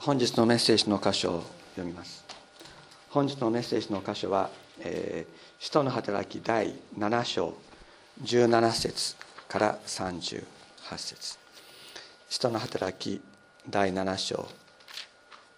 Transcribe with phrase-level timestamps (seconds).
[0.00, 2.24] 本日のメッセージの箇所を読みます。
[3.10, 4.48] 本日のメッセージの箇所は
[4.80, 7.52] 「えー、使徒の働き第7章
[8.22, 9.14] 17節
[9.46, 10.42] から38
[10.96, 11.38] 節。
[12.30, 13.20] 使徒の働き
[13.68, 14.48] 第7章、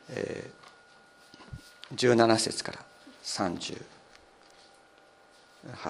[0.08, 2.78] えー、17節から
[3.22, 3.78] 38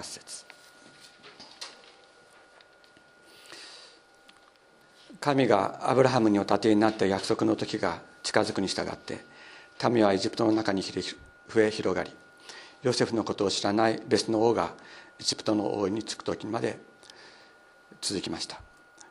[0.02, 0.44] 節。
[5.20, 9.24] 神がアブラハムにお立てになった約束の時が近づくに従って
[9.90, 12.10] 民はエジプトの中に増え広がり
[12.82, 14.74] ヨセフのことを知らない別の王が
[15.20, 16.78] エジプトの王につく時まで
[18.00, 18.60] 続きました。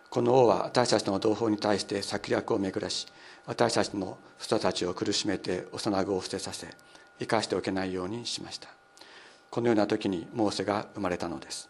[0.09, 3.07] この王は私たちの同胞に対して策略を巡らし
[3.45, 6.67] 私たちの人たちを苦しめて幼子を捨てさせ
[7.17, 8.67] 生かしておけないようにしました。
[9.49, 11.69] このような時にモーセが生まれたのです。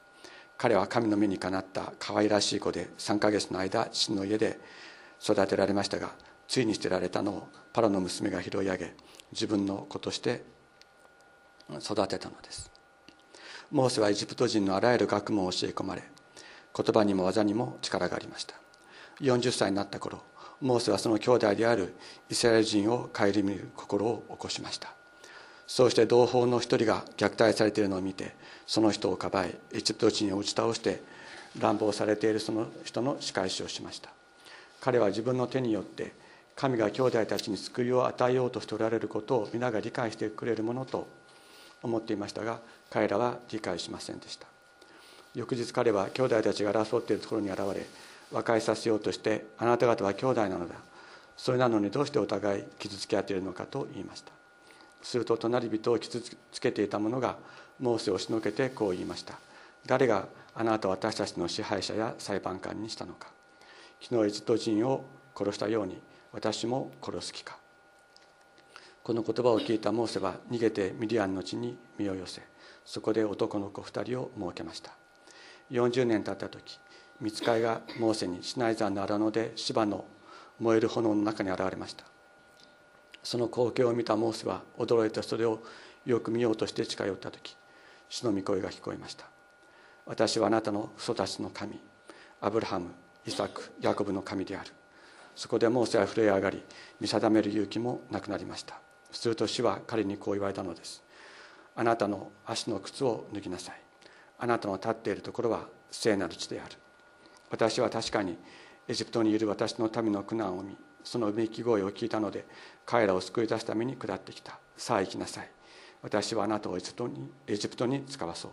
[0.57, 4.59] 彼は神の目にかなった可愛らしい子で3ヶ月の間父の家で
[5.23, 6.11] 育てられましたが
[6.51, 8.93] ついに捨てられたのをパロの娘が拾い上げ
[9.31, 10.43] 自分の子として
[11.79, 12.69] 育てたのです。
[13.71, 16.03] モーセはエジプト人のあらゆる学問を教え込まれ
[16.75, 18.55] 言葉にも技にも力がありました。
[19.21, 20.23] 40歳になった頃
[20.59, 21.93] モーセはその兄弟である
[22.29, 24.93] イスラエル人を顧みる心を起こしました。
[25.67, 28.35] そうして同胞の一人が虐待されているのを見て
[28.67, 31.01] その人をかばいエジプト人を打ち倒して
[31.57, 34.09] 乱暴されているその人の仕返しをしました。
[34.81, 36.19] 彼は自分の手によって
[36.55, 41.07] 神が兄弟たちに救いを与えようとしておられることを皆が理解してくれるものと
[41.81, 44.47] 思っていましたが彼らは理解しませんでした。
[45.33, 47.85] 翌日彼は兄弟たちが争っているところに現れ
[48.31, 50.75] 和解させようとしてあなた方は兄弟なのだ。
[51.37, 54.31] それなのにどうしてお互い傷つけ合っているのかと言いました。
[55.01, 57.37] すると隣人を傷つけていた者が
[57.79, 59.35] モーセをしのけてこう言いました。
[59.87, 63.29] 誰があなたを私たちの支配者や裁判官にしたのか。
[64.01, 65.05] 昨日エジプト人を
[65.35, 65.99] 殺したように
[66.33, 67.57] 私も殺す気か。
[69.03, 72.43] この言葉を聞いたモーセは逃げてミディアンの地に身を寄せ
[72.85, 74.91] そこで男の子2人を設けました。
[75.71, 76.79] 40年経った時
[77.19, 80.05] 見つかいがモーセにシナイ山の荒野で芝の
[80.59, 82.05] 燃える炎の中に現れました。
[83.23, 85.61] その光景を見たモーセは驚いてそれを
[86.05, 87.55] よく見ようとして近寄った時
[88.09, 89.25] 主の御声が聞こえました。
[90.05, 91.79] 私はあなたの父たちの神
[92.39, 92.91] アブラハム
[93.25, 94.71] イサクヤコブの神である。
[95.35, 96.63] そこでモーセは震え上がり
[96.99, 98.79] 見定める勇気もなくなりました。
[99.11, 101.03] すると主は彼にこう言われたのです。
[101.75, 103.81] あなたの足の靴を脱ぎなさい。
[104.39, 106.75] あなたの立っているところは聖なる地である。
[107.49, 108.37] 私は確かに
[108.87, 112.45] エジプトにいる私の民の苦難を見そのうめき声を聞いたので
[112.85, 114.59] 彼らを救い出すために下ってきた。
[114.77, 115.49] さあ行きなさい。
[116.01, 118.51] 私はあなたをエジプトにエジプトに使わそう。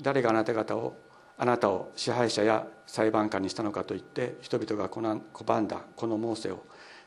[0.00, 0.96] 誰があなた方を
[1.42, 6.66] あなたを支配者や裁判官にしたのかと言って人々が拒んだこのモーセを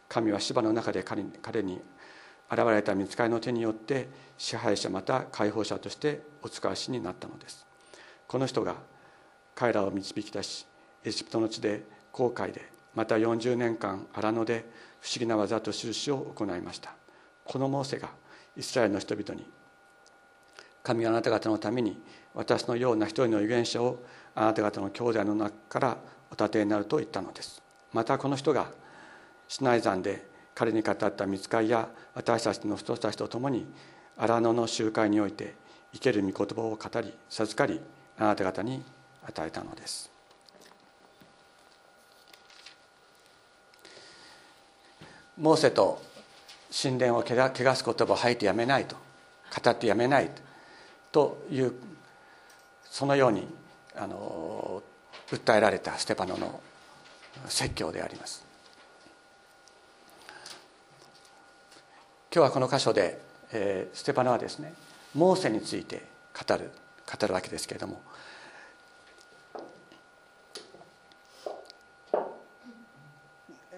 [0.10, 1.80] 神は芝の中で彼に
[2.50, 7.68] 現れた見つかりの手によって支配者また解放者としてお使わしになったのです。
[8.28, 8.78] この人が
[9.54, 10.66] 彼らを導き出し
[11.04, 14.66] エジプトの地で航海でまた40年間荒野で
[15.00, 16.96] 不思議な技と印を行いました。
[17.46, 18.10] このモーセが
[18.58, 19.46] イスラエルの人々に
[20.82, 22.02] 神あなた方のために
[22.34, 24.00] 私のような一人の預言者を
[24.36, 25.98] あなた方の兄弟の中から
[26.32, 27.62] お立てになると言ったのです。
[27.92, 28.72] またこの人が
[29.48, 33.66] シナイ山で彼に語った見つかりや私たちの人たちと共に
[34.18, 35.54] 荒野の集会において
[35.94, 37.80] 生ける御言葉を語り授かり
[38.18, 38.84] あなた方に
[39.26, 40.12] 与えたのです。
[45.38, 46.02] モーセと
[46.72, 48.96] 神殿を汚す言葉を吐いてやめないと
[49.64, 50.30] 語ってやめない
[51.12, 51.74] という
[52.84, 53.48] そのように
[53.96, 54.82] あの
[55.30, 56.62] 訴えられたステパノの
[57.48, 58.44] 説教であります。
[62.34, 63.20] 今日はこの箇所で、
[63.52, 64.74] えー、ステパノはですね
[65.14, 66.02] モーセについて
[66.48, 66.72] 語る
[67.06, 68.02] 語るわけですけれども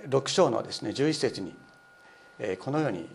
[0.07, 1.53] 6章のですね11節に
[2.59, 3.09] このように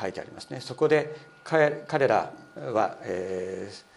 [0.00, 0.60] 書いてありますね。
[0.60, 3.95] そこで彼らは、えー、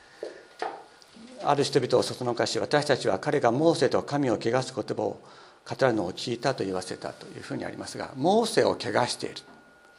[1.44, 5.22] ある人々をそそのかし私たちは彼がモーセと神を汚す言葉を
[5.68, 9.36] 語るのを聞いたと言わせたというふうにありますがモーセを汚している。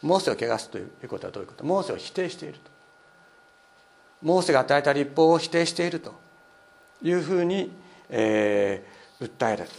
[0.02, 1.64] モーセを汚すということはどういうこと？
[1.64, 2.70] モーセを否定していると。
[4.22, 6.14] モーセが与えた立法を否定していると。
[7.02, 7.72] いうふうに、
[8.10, 9.70] えー、訴えられ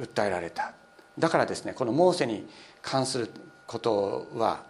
[0.00, 0.72] 訴えられた。
[1.18, 2.46] だからですねこのモーセに
[2.82, 3.30] 関する
[3.66, 4.64] ことは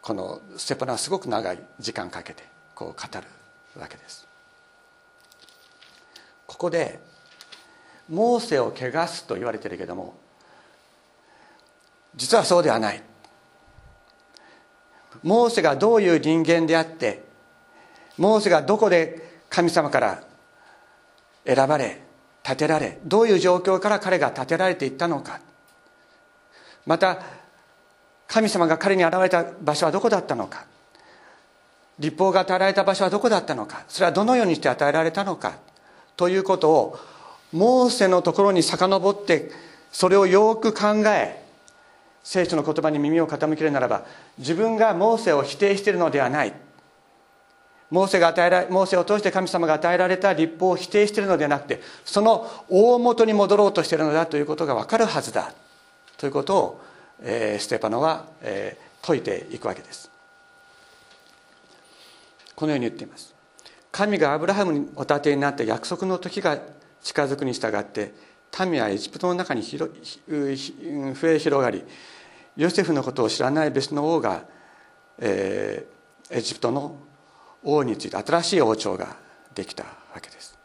[0.00, 2.44] このステパナはすごく長い時間かけて
[2.74, 3.26] こう語る
[3.80, 4.27] わけです。
[6.48, 6.98] ここで
[8.08, 10.14] モーセを汚すと言われてるけども
[12.16, 13.02] 実はそうではない。
[15.22, 17.22] モーセがどういう人間であって
[18.16, 20.22] モーセがどこで神様から
[21.46, 22.02] 選ばれ
[22.42, 25.40] 立てられどういう状況から彼が立てられていったのか。
[26.86, 27.20] また
[28.26, 30.66] 神様が彼に現れた場所はどこだったのか。
[31.98, 33.84] 立法が与えられた場所はどこだったのか。
[33.88, 35.58] それはどのようにして与えられたのか。
[36.18, 36.98] ということを
[37.52, 39.50] モーセのところに遡って
[39.92, 41.42] それをよく考え
[42.24, 44.04] 聖書の言葉に耳を傾けるならば
[44.36, 46.52] 自分がモーセを否定しているのではない。
[47.90, 55.54] モーセが与えらモーセを通して神様が与えられた立法を否定しているのではなくてその大元に戻ろうとしているのだということが分かるはずだ。
[56.18, 56.80] ということを、
[57.22, 60.10] えー、ステパノは、えー、説いていくわけです。
[62.56, 63.37] このように言っています。
[63.90, 66.58] 神がアブラハムにお立てになって約束の時が
[67.02, 68.12] 近づくに従って
[68.66, 69.88] 民はエジプトの中に増
[70.28, 70.56] え
[71.38, 71.84] 広がり
[72.56, 74.44] ヨセフのことを知らない別の王が、
[75.18, 76.96] えー、エジプトの
[77.62, 79.16] 王について新しい王朝が
[79.54, 80.58] できたわけです。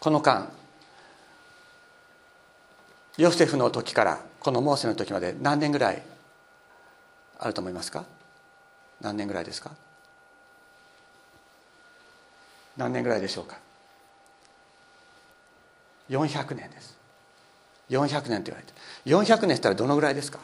[0.00, 0.50] この間
[3.16, 6.02] ヨセフの時からこのモーセの時まで何年ぐらい
[7.38, 8.04] あると思いますか？
[9.00, 9.70] 何年ぐらいですか？
[12.76, 13.58] 何年ぐらいでしょうか
[16.10, 16.96] ？400年です。
[17.90, 18.72] 400年と言われて
[19.06, 20.38] 400年ったらどのぐらいですか？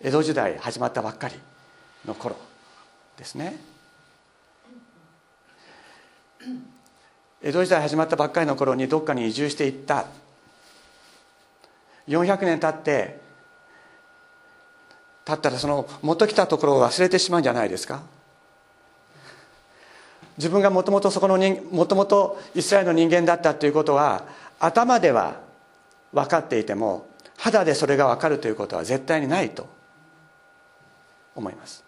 [0.00, 1.34] 江戸時代始まったばっかり
[2.04, 2.36] の頃
[3.16, 3.56] ですね。
[7.42, 10.06] 江戸時代始まったばっかりの頃にどっかに移住していった。
[12.06, 13.18] 400年経って
[15.24, 18.02] 経ったらその元来たところを忘れてしまうんじゃないですか？
[20.36, 21.38] 自分がもともとそこの
[21.70, 24.24] もともとイスラエルの人間だったということは
[24.58, 25.40] 頭では
[26.12, 29.68] 分かっていても肌でそれが分かるということは絶対にないと
[31.34, 31.84] 思います。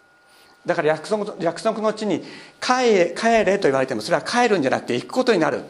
[0.65, 2.23] だから約束約束の地に
[2.61, 5.63] 帰れ帰れと言われてもそれは帰るんじゃなくて行くことになる。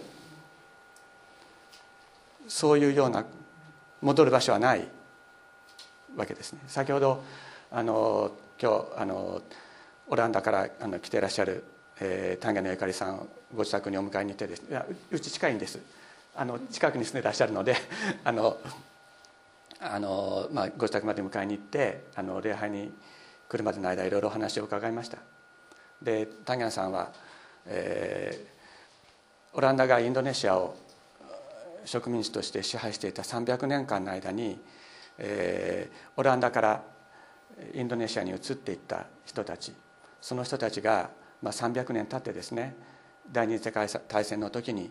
[2.48, 3.26] そういうような
[4.02, 4.88] 戻る場所はない
[6.16, 6.60] わけですね。
[6.68, 7.24] 先ほど
[7.72, 9.42] あの今日あの
[10.08, 11.64] オランダからあの来ていらっしゃる、
[12.00, 15.80] えー、丹下のゆかりさんご自宅にお迎えに行ってですいやうち近いんです。
[16.36, 17.76] あの近くに住んでいらっしゃるので
[18.24, 18.58] あの
[19.80, 22.94] あの、まあ、ご自宅まで迎えに行ってあの礼拝に
[23.50, 25.18] 来るまでの間いろいろお話を伺いました。
[26.02, 27.12] でタギャンさんは、
[27.66, 30.76] えー、オランダがインドネシアを
[31.86, 34.60] 植民地として支配していた300年間の間に、
[35.18, 36.84] えー、オランダから
[37.74, 39.74] インドネシアに移っていった人たち。
[40.22, 41.10] その人たちが、
[41.42, 42.76] まあ、300年経ってですね
[43.32, 44.90] 第二次世界大戦の時に、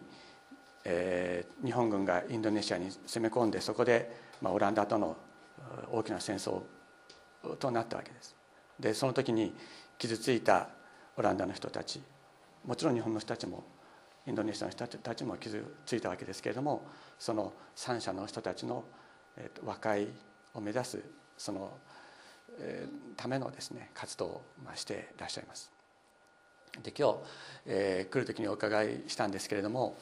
[0.84, 5.16] えー、日本軍がインドネシアに攻め込んでそこで、まあ、オランダとの
[5.90, 6.62] 大きな戦争
[7.58, 8.36] となったわけです
[8.78, 9.54] でその時に
[9.98, 10.68] 傷ついた
[11.16, 12.00] オランダの人たち
[12.64, 13.64] もちろん日本の人たちも
[14.26, 16.82] インドネシアの人たちも傷ついたわけですけれども
[17.18, 18.84] その三者の人たちの、
[19.36, 20.08] えー、和解
[20.54, 21.02] を目指す
[21.38, 21.70] その、
[22.58, 24.42] えー、ためのですね活動を、
[24.74, 25.75] していらっしゃいます。
[26.82, 27.18] で今日、
[27.66, 29.96] えー、来る時にお伺いしたんですけれども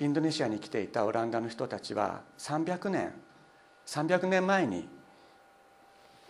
[0.00, 3.12] インドネシアに来ていたオランダの人たちは300年
[3.86, 4.88] 300年前に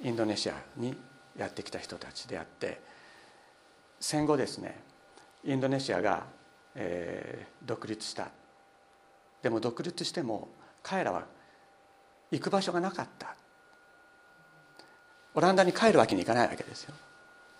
[0.02, 0.97] インドネシアに
[1.37, 2.81] やってきた人たちであって
[4.00, 4.88] 戦後ですね
[5.45, 6.26] インドネシアが、
[6.75, 8.28] えー、独立した。
[9.42, 10.49] でも独立しても
[10.83, 11.26] 彼らは
[12.31, 13.35] 行く場所がなかった。
[15.35, 16.95] オランダに帰るわけにいかないわけですよ。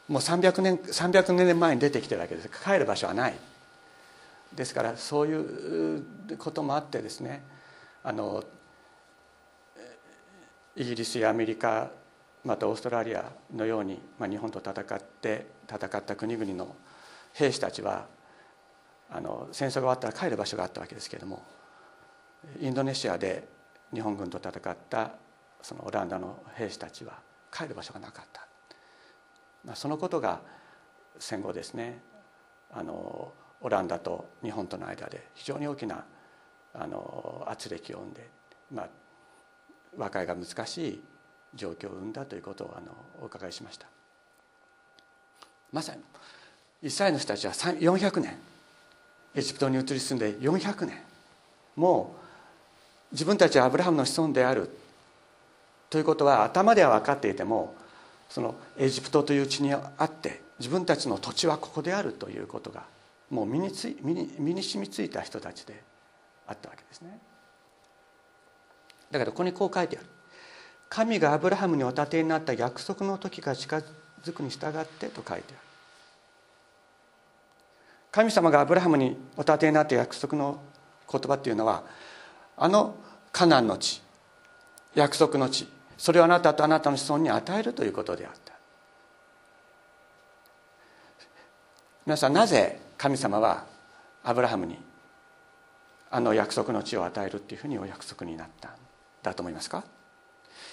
[0.09, 2.49] もう300年 ,300 年前に出てきてるわけです。
[2.49, 3.35] 帰る場所はない。
[4.55, 6.03] ですからそういう
[6.39, 7.43] こともあってですね
[8.03, 8.43] あの
[10.75, 11.91] イギリスやアメリカ
[12.45, 16.75] またオーストラリアのように、まあ、日本と戦って戦った国々の
[17.35, 18.07] 兵士たちは
[19.11, 21.43] あの戦争が終わったら帰る場所があったわけですけれども
[22.61, 23.47] インドネシアで
[23.93, 25.13] 日本軍と戦った
[25.63, 27.19] そのオランダの兵士たちは
[27.53, 28.47] 帰る場所がなかった、
[29.75, 30.41] そのことが
[31.19, 32.01] 戦後ですね
[32.73, 36.05] あのオランダと日本との間で非常に大きな
[36.75, 38.29] あの圧力を生んで、
[38.73, 38.89] まあ、
[39.97, 41.03] 和解が難しい
[41.55, 42.87] 状況を生んだということをあの
[43.21, 43.87] お伺いしました。
[45.73, 46.03] まさに
[46.83, 48.39] イスラエルの人たちは400年
[49.35, 50.99] エジプトに移り住んで400年
[51.77, 54.71] もう自分たちはアブラハムの子孫である
[55.91, 57.75] ということは頭では分かっていても
[58.29, 62.85] そのエジプトという地にあって自分たちの土地はここであるということが
[63.31, 65.83] もう身につい身に身に染みついた人たちで
[66.47, 67.19] あったわけですね。
[69.11, 70.07] だけどここにこう書いてある。
[70.89, 73.83] 神がアブラハムにお立てになった約束の時が近
[74.23, 75.59] づくに従ってと書いてある。
[78.11, 80.61] 神様がアブラハムにお立てになった約束の
[81.11, 81.85] 言葉っていうのは
[82.57, 82.97] あの
[83.33, 84.03] カナンの地
[84.95, 85.69] 約束の地
[85.99, 88.55] それをあなたとあなたの子孫に与えるということであった。
[92.07, 93.67] 皆さんなぜ神様は
[94.25, 94.79] アブラハムに
[96.11, 98.73] あの約束の地を与えるっていうふうにお約束になったん
[99.23, 99.85] だと思いますか？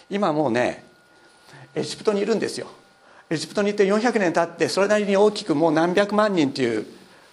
[0.10, 0.86] 今もうね
[1.74, 2.67] エジプトにいるんですよ。
[3.29, 6.86] エジプトに行って400年経ってそれなりに大きくもう何百万人という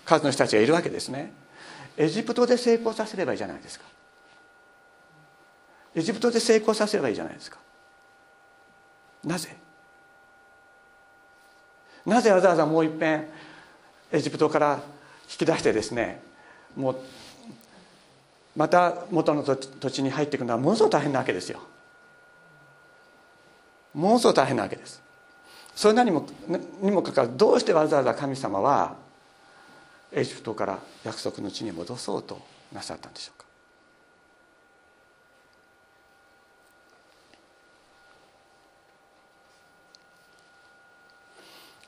[0.05, 1.33] 数の人たちがいるわけですね。
[1.97, 3.85] エジプトで成功させればいいじゃないですか。
[5.95, 7.59] エジプトで成功させればいいじゃないですか。
[9.25, 9.57] なぜ？
[12.05, 13.29] なぜわざわざもういっぺん
[14.11, 14.81] エジプトから
[15.31, 16.21] 引き出してですね
[16.75, 16.97] もう
[18.57, 19.57] また元の土
[19.91, 21.61] 地に入っていくのはものすごく大変なわけですよ。
[23.95, 25.01] ものすごく大変なわけです。
[25.75, 26.27] それなにも
[26.83, 28.97] にもかかわらずどうしてわざわざ神様は
[30.13, 32.39] エジプトから約束の地に戻そうと
[32.73, 33.42] なさったんでしょうか？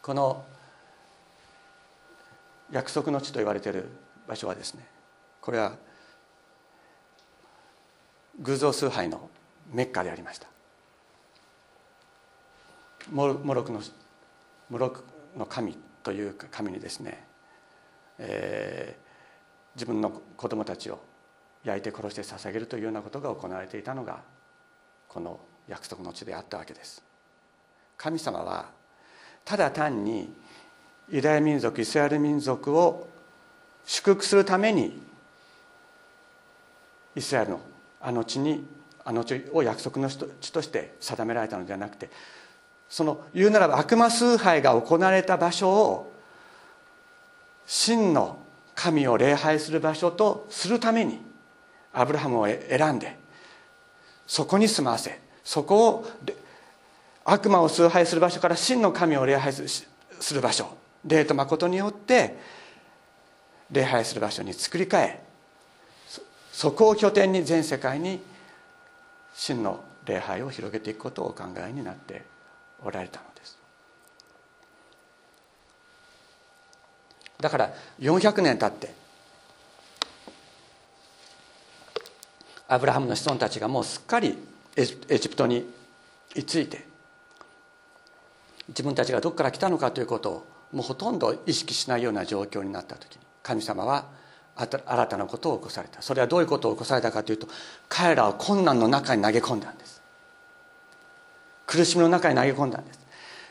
[0.04, 0.44] この
[2.70, 3.88] 約束の地と言われている
[4.28, 4.86] 場所はですね
[5.40, 5.76] これは
[8.38, 9.30] 偶像崇拝の
[9.72, 10.48] メッカでありました。
[13.10, 13.80] モロクの
[14.68, 15.04] モロク
[15.38, 17.24] の神という神にですね、
[18.18, 21.00] えー、自分の子供たちを
[21.64, 24.20] 焼いて殺して捧げるというようなことが行われていたのが
[25.08, 27.02] この約束の地であったわけです。
[27.96, 28.83] 神様は
[29.44, 30.32] ただ単に
[31.10, 33.06] ユダヤ民族イスラエル民族を
[33.84, 35.00] 祝福するために
[37.14, 37.60] イスラエルの
[38.00, 38.66] あの地に
[39.04, 42.10] あの地を約束の地として定められたのではなくて
[42.88, 46.12] その言うならば悪魔崇拝が行われた場所を
[47.66, 48.38] 真の
[48.74, 51.20] 神を礼拝する場所とするために
[51.92, 53.16] アブラハムを選んで
[54.26, 56.06] そこに住まわせそこを
[57.24, 59.86] 悪魔を崇拝する場所から真の神を礼拝す
[60.34, 60.76] る場所。
[61.04, 62.36] 霊と誠によって
[63.70, 65.20] 礼拝する場所に作り変え
[66.52, 68.20] そこを拠点に全世界に
[69.34, 72.22] 真の礼拝を広げていくことをお考えになって
[72.82, 73.58] おられたのです。
[77.40, 78.94] だから400年経って
[82.68, 84.38] アブラハムの子孫たちがもうすっかり
[84.76, 85.70] エジプトに
[86.34, 86.86] 居ついて
[88.68, 94.06] 自分たちがどこから来たのかということをもうほとんど意識しないような状況になった時に神様は
[94.56, 96.00] 新たなことを起こされた。
[96.00, 97.48] それはどういうことを起こされたかというと
[97.88, 100.02] 彼らは困難の中に投げ込んだんです。
[101.66, 103.00] 苦しみの中に投げ込んだんです。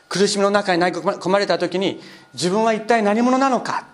[0.08, 2.00] 苦しみの中に投げ込まれた時に
[2.32, 3.86] 自分は一体何者なのか。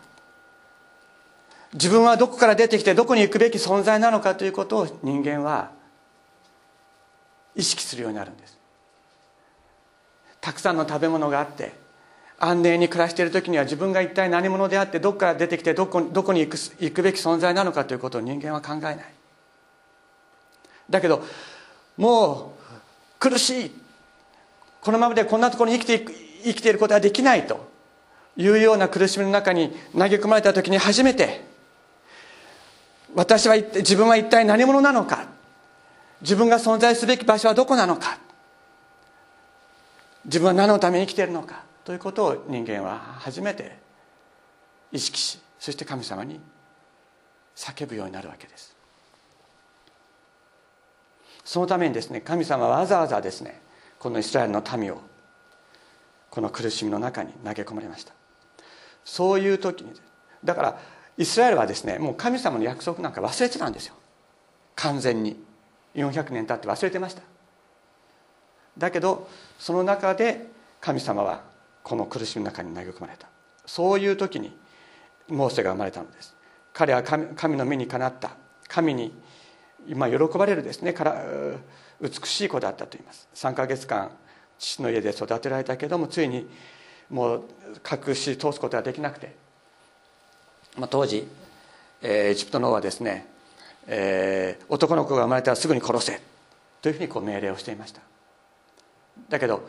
[1.72, 5.70] 自分はどこから出てきてどこに行くべき存在なのかということを人間は
[7.54, 8.59] 意識するようになるんです。
[10.40, 11.72] たくさんの食べ物があって
[12.38, 18.96] 安寧に暮らしている時には自分が一体何者であってどこから出てきてどこどこに行く行くべき存在なのかということを人間は考えない。
[20.88, 21.22] だけど
[21.98, 22.74] もう
[23.18, 23.72] 苦しい。
[24.80, 27.68] このままでこんなところに生きていく生きていることはできないと。
[28.36, 31.44] いうような苦しみの中に投げ込まれた時に初めて
[33.14, 35.26] 私は自分は一体何者なのか。
[36.22, 38.18] 自分が存在すべき場所はどこなのか。
[40.24, 43.78] 自分は何のために生きているのかということを人間は初めて
[44.92, 46.40] 意識しそして神様に
[47.56, 48.76] 叫ぶようになるわけです。
[51.44, 53.60] そのためにですね神様はわざわざですね
[53.98, 55.00] このイスラエルの民を
[56.30, 58.12] この苦しみの中に投げ込まれました。
[59.04, 59.92] そういう時に
[60.44, 60.80] だから
[61.16, 63.94] イスラエルはですねもう神様の約束なんか忘れてたんですよ。
[64.76, 65.50] 完全に。
[65.94, 67.22] 400年経って忘れてました。
[68.78, 70.48] だけどその中で
[70.80, 71.42] 神様は
[71.82, 73.28] この苦しみの中に投げ込まれた。
[73.66, 74.56] そういう時に
[75.28, 76.34] モーセが生まれたのです。
[76.72, 78.32] 彼は神の目にかなった。
[78.68, 79.12] 神に
[79.86, 80.92] 今喜ばれるですね。
[80.92, 81.24] から
[82.00, 83.28] 美しい子だったと言います。
[83.34, 84.10] 3ヶ月間
[84.58, 86.48] 父の家で育てられたけどもついに
[87.08, 87.44] もう
[88.08, 89.34] 隠し通すことができなくて、
[90.76, 91.26] まあ、当時、
[92.02, 93.26] えー、エジプトの王はですね、
[93.86, 96.20] えー、男の子が生まれたらすぐに殺せ。
[96.82, 98.00] というふうにこう命令をしていました。
[99.30, 99.66] だけど、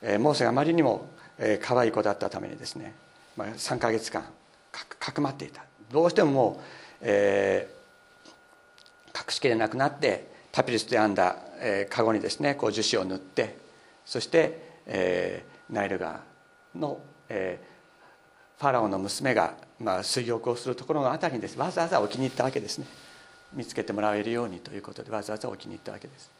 [0.00, 2.94] えー、モーセがあまりにもえー、可愛い子だったためにですね、
[3.36, 4.24] まあ、3か月間
[5.00, 5.64] かくまっていた。
[5.90, 6.62] どうしてももう、
[7.00, 13.56] えー、隠しきれなくなってパピルスで編んだ、えー、籠にですねこう樹脂を塗って
[14.04, 16.20] そして、えー、ナイル川
[16.76, 21.58] の、えー、ファラオの娘が、まあ、水浴をするところのあたりにです。
[21.58, 22.86] わざわざ置きに行ったわけですね。
[23.54, 26.30] 見つけてもらえるようにということでわざわざ置きに行ったわけです。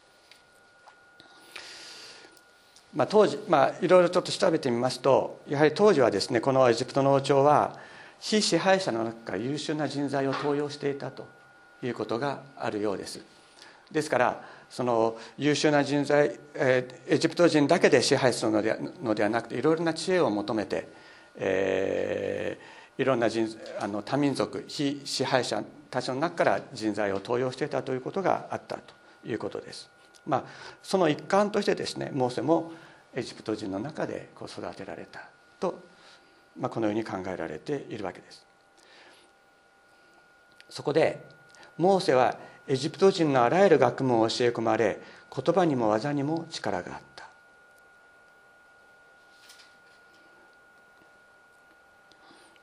[2.93, 7.79] まあ、当時、まあ、いろいろちょっと調べてみますとやはり当時はですねこのエジプトの王朝は
[8.19, 11.25] 非支配者の中から優秀な人材を登用していたと
[11.81, 13.23] いうことがあるようです
[13.91, 20.87] ですからその優秀な人材、えー、エジプト人だけで支配するのでのではなくていろいろな知恵を求めて、
[21.35, 23.47] えー、いろんな人
[23.79, 28.93] あの多民族非支配者たちの中から人材を登用していたということがあったと
[29.25, 29.90] いうことです。
[30.25, 30.43] まあ、
[30.83, 32.71] その一環としてですねモーセも
[33.13, 35.21] エジプト人の中でこう育てられた
[35.59, 35.79] と、
[36.59, 38.45] まあ、このように考えられているわけです。
[40.69, 41.21] そこで
[41.77, 42.37] モーセは
[42.67, 45.01] エジプト人のあらゆる学問を教え込まれ
[45.35, 47.21] 言葉にも技にも力があった。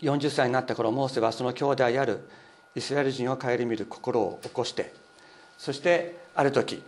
[0.01, 2.21] 40歳になった頃モーセはその兄弟ある
[2.75, 4.95] イスラエル人を顧みる心を起こして
[5.57, 6.83] そしてある時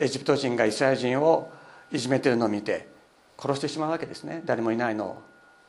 [0.00, 1.52] エジプト人がイスラエル人を
[1.92, 2.88] いじめてるのを見て
[3.38, 4.42] 殺してしまうわけですね。
[4.44, 5.22] 誰もいないのを。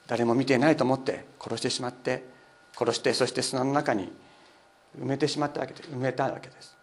[0.08, 2.26] 誰も見ていないと思って殺してしまって
[2.76, 4.12] 殺してそして砂の中に
[5.00, 6.76] 埋めてしまったわけで埋めたわけです。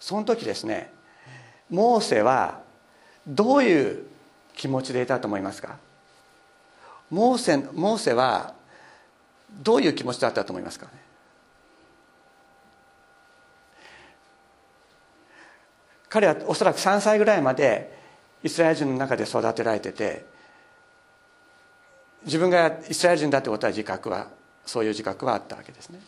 [0.00, 0.92] その時ですね
[1.68, 2.62] モーセは
[3.26, 4.06] どういう
[4.54, 5.76] 気持ちでいたと思いますか？
[7.10, 8.54] モーセモーセは
[9.62, 10.86] どういう気持ちだったと思いますか？
[10.86, 10.92] ね
[16.16, 17.94] 彼はおそらく3歳ぐらいまで
[18.42, 20.24] イスラエル人の中で育てられてて
[22.24, 24.28] 自分がイスラエル人だってことは自覚は
[24.64, 26.00] そういう自覚はあったわけですね。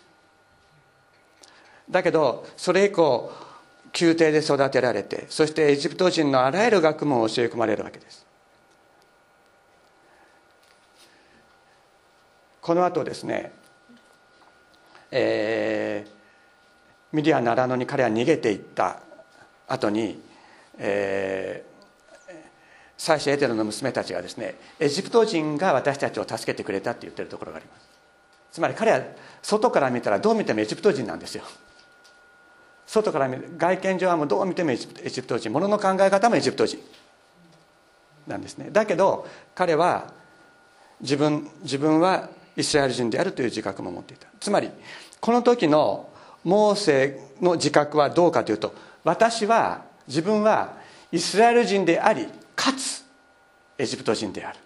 [1.91, 3.31] だけどそれ以降
[4.01, 8.25] 宮廷で育てられてそしてエジプト人のあらゆる学問を教え込まれるわけです。
[12.63, 13.53] この後ですね
[15.11, 16.11] えー、
[17.15, 19.03] ミディアンの荒野に彼は逃げていった。
[19.69, 20.21] 後に、
[20.79, 22.33] えー、
[22.97, 27.89] 妻子エテロの娘たちがですねエジプト人が私たちを助けてくれたって言ってるところがあります。
[28.51, 29.03] つまり彼は
[29.43, 31.45] 外から見たらどう見てもエジプト人なんですよ。
[32.87, 36.79] 外から見る外見上はもうどう見てもエジプト人ものの考え方もエジプト人。
[38.27, 38.71] なんですね。
[38.71, 40.13] だけど彼は
[41.01, 44.27] 自分自分はイスラエル人であるという自覚も持っていた。
[44.41, 44.71] つまり
[45.21, 46.09] この時の
[46.45, 48.75] モーセの自覚はどうかというと
[49.09, 50.75] 私は自分は
[51.11, 53.03] イスラエル人でありかつ
[53.79, 54.59] エジプト人である。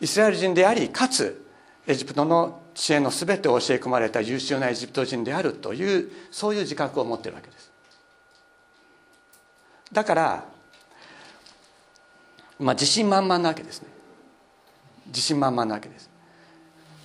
[0.00, 1.44] イスラエル人でありかつ
[1.86, 7.70] エジプトの知恵の全てを教え込まれた優秀なエジプト人であるというそういう自覚を持ってるわけです。
[9.92, 10.44] だから、
[12.58, 13.88] まあ、自信満々なわけですね。
[15.08, 16.08] 自信満々なわけです。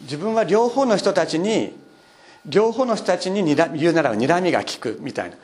[0.04, 1.76] 自分は両方の人たちに
[2.48, 5.36] 両方の人たちに言うならば睨みが利くみたいな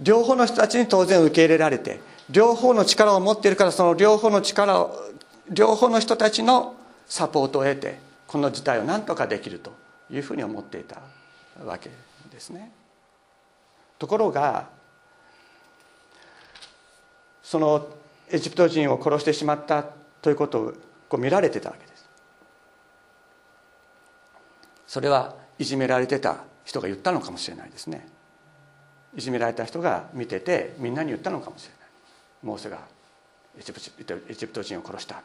[0.00, 4.94] 両方の人たちに当然受け入れられて両方の力を持っているからその両方の力を
[5.50, 9.72] 両方の人たちのサポートを得てこの事態を何とかできると
[10.10, 11.00] いうふうに思っていた
[11.64, 11.90] わけ
[12.30, 12.70] ですね。
[13.98, 14.68] ところが
[17.42, 17.88] その
[18.30, 19.82] エジプト人を殺してしまった
[20.20, 20.72] ということを
[21.08, 22.08] こう見られてたわけです。
[24.86, 28.06] それはいじめられてた人が言ったのかもしれないですね。
[29.16, 31.88] いじめられた人が見ててみんなに言ったのかもしれない。
[32.42, 32.78] モーセが
[33.58, 33.62] エ
[34.34, 35.16] ジプト人を殺した。
[35.16, 35.24] って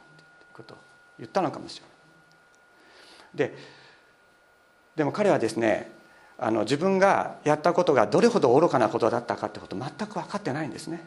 [0.54, 0.78] ことを
[1.20, 3.50] 言ったのかもしれない。
[3.52, 3.58] で
[4.96, 5.92] でも彼はですね
[6.38, 11.04] あの自分がやったことがどれほど愚かなことだったかってこと全く分かってないんですね。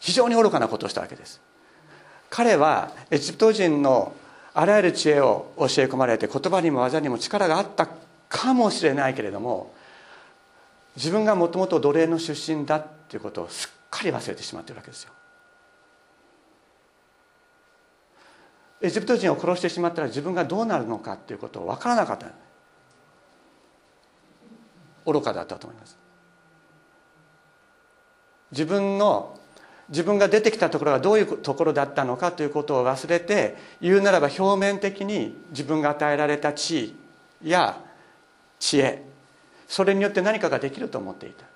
[0.00, 1.40] 非常に愚かなことをしたわけです。
[2.28, 4.14] 彼はエジプト人の
[4.54, 7.88] あらゆる知恵を教え込まれて言葉にも技にも力があった
[8.28, 9.74] かもしれないけれども
[10.96, 15.12] 自分がもともと奴隷の出身だっていうことをすっかり忘れてしまってるわけですよ。
[18.82, 22.26] エジプト人を殺してしまったら自分がどうなるのかっていうことを分からなかった。
[25.06, 25.96] 愚かだったと思います。
[28.50, 29.38] 自分の
[29.88, 36.94] 自分が出てきたところがどういうところだったのかということを忘れて言うならば表面的に自分が与えられた地
[37.42, 37.78] 位や
[38.58, 39.02] 知恵
[39.66, 41.46] それによって何かができると思っていた。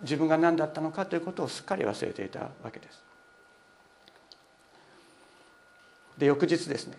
[0.00, 3.02] 自分が何だったのかということをすっかり忘れていたわけです。
[6.16, 6.96] で翌日ですね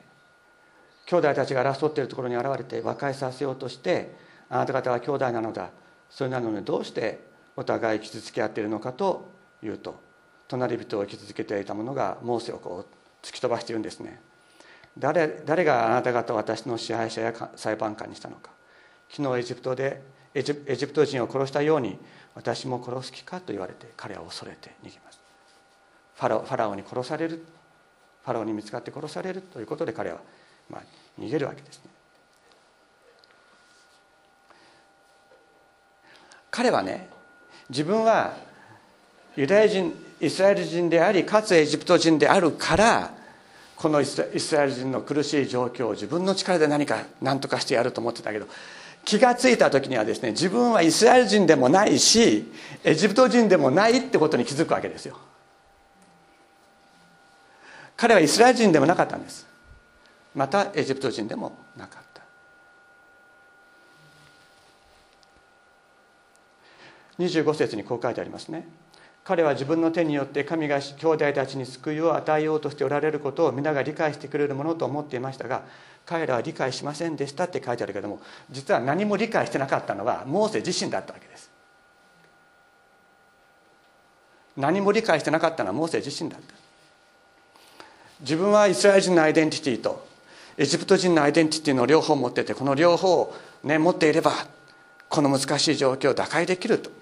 [1.06, 4.14] 兄弟たちが争っているところに現れて和解させようとして
[4.50, 5.70] あなた方は兄弟なのだ。
[6.10, 7.20] それなのにどうして
[7.56, 9.30] お互い傷つけ合っているのかと
[9.64, 10.00] いうと
[10.48, 14.20] 隣人を傷つけていた者がモーセをこう突き飛ばしているんですね。
[14.98, 18.52] 誰誰があなた方を私の支配者や裁判官にしたのか。
[19.10, 20.02] 昨日エジプトで
[20.34, 21.98] エジエジプト人を殺したように
[22.36, 25.20] 私も殺す気かと言われて彼は恐れて逃げます。
[26.16, 27.46] ファラオファラオに殺される
[28.24, 30.20] ファラオに見つかって殺されるということで彼は、
[30.70, 30.82] まあ、
[31.20, 31.92] 逃げるわけですね。
[36.52, 37.10] 彼はね
[37.70, 38.49] 自分は
[39.40, 43.14] ユダヤ人イスラエル人でありかつエジプト人であるから
[43.78, 44.20] このイス
[44.54, 48.48] ラエル人の苦しい状況を自分の力で何か何とかしてやると思ってたけど
[49.06, 52.52] 気が付いた時にはですね自分はイスラエル人でもないし
[52.84, 55.18] エジプト人でもないってことに気づくわけですよ。
[57.96, 59.48] 彼はイスラエル人でもなかったんです。
[60.36, 62.24] またエジプト人でもなかった。
[67.20, 68.68] 25節にこう書いてありますね。
[69.30, 75.62] 彼は自分の手によって神が兄弟たちに救いを与えようとしておられることを皆が理解してくれるものと思っていましたが
[76.04, 81.52] 彼らは理解しませんでしたって書いてあるけども実は何も理解してなかったのはモーセ自身だったわけです。
[84.58, 86.56] 何も理解してなかったのはモーセ自身だった。
[88.22, 90.08] 自分はイスラエル人のアイデンティティと
[90.58, 94.32] エジプト人のアイデンティティの両方を持っててこの両方を、ね、持っていれば
[95.08, 96.99] この難しい状況を打開できると。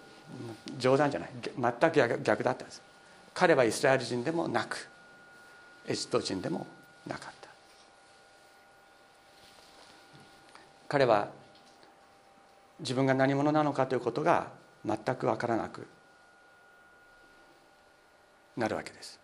[0.78, 1.30] 冗談じゃない。
[1.58, 2.82] 全く逆だったんです。
[3.34, 4.90] 彼はイスラエル人でもなく
[5.88, 6.66] エジプト人でも
[7.06, 7.50] なかった。
[10.88, 11.28] 彼は
[12.80, 14.48] 自分が何者なのかということが
[14.86, 15.88] 全く分からなく
[18.56, 19.20] なるわけです。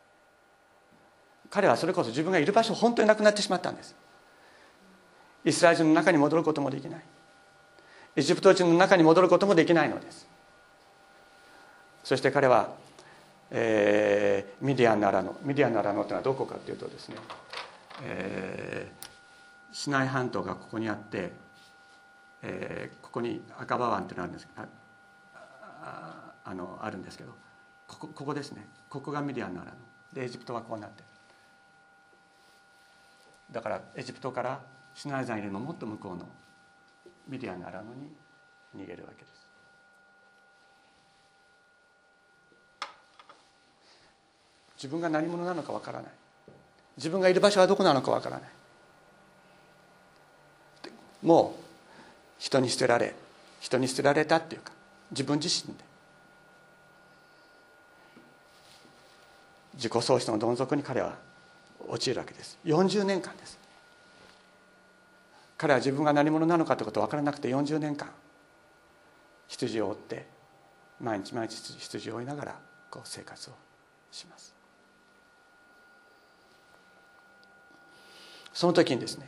[1.49, 3.95] 彼はそれこそ自分がいる場所本当になくなってしまったんです。
[5.45, 7.01] イスラエル人の中に戻ることもできない。
[8.15, 10.27] エジプト人の中に戻ることもできないのです。
[12.03, 12.75] そして彼は、
[13.51, 17.15] えー、ミディアンの荒野ミディアンの荒野というのはどこかというとですね、
[18.03, 21.31] えー、シナイ半島がここにあって、
[22.41, 27.31] えー、ここにアカバ湾というのがあるんですああのあるんですけど
[27.87, 28.67] ここここですね。
[28.89, 29.77] ここがミディアンの荒野
[30.13, 31.05] でエジプトはこうなってる。
[33.51, 34.61] だからエジプトから
[34.95, 36.27] シナイ山よりももっと向こうの
[37.27, 38.15] ミディアンの荒野に
[38.75, 39.42] 逃げるわけです。
[44.84, 46.12] 自分が何者なのかわからない。
[46.98, 48.50] 自分がいる場所はどこなのかわからない。
[51.22, 51.63] もう
[52.38, 53.15] 人に捨てられ
[53.62, 54.74] 人に捨てられたっていうか
[55.10, 55.86] 自分自身で。
[59.76, 61.15] 自己喪失のどん底に彼は
[61.88, 62.60] 陥るわけです。
[62.65, 63.58] 40年間です。
[65.58, 68.10] 彼は自分が何者なのかということ分からなくて40年間
[69.48, 70.28] 羊を追って
[71.00, 72.60] 毎日毎日羊を追いながら
[72.91, 73.54] こう生活を
[74.12, 74.52] します。
[78.53, 79.27] その時にですね